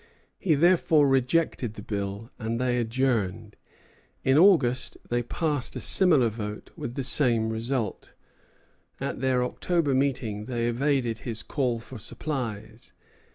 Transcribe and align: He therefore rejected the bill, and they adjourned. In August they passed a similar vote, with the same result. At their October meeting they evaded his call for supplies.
He 0.39 0.55
therefore 0.55 1.07
rejected 1.07 1.75
the 1.75 1.83
bill, 1.83 2.31
and 2.39 2.59
they 2.59 2.79
adjourned. 2.79 3.55
In 4.23 4.35
August 4.35 4.97
they 5.09 5.21
passed 5.21 5.75
a 5.75 5.79
similar 5.79 6.27
vote, 6.29 6.71
with 6.75 6.95
the 6.95 7.03
same 7.03 7.51
result. 7.51 8.15
At 8.99 9.21
their 9.21 9.43
October 9.43 9.93
meeting 9.93 10.45
they 10.45 10.65
evaded 10.67 11.19
his 11.19 11.43
call 11.43 11.77
for 11.79 11.99
supplies. 11.99 12.93